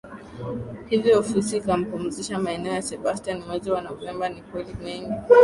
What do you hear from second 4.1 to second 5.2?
Ni kweli mengi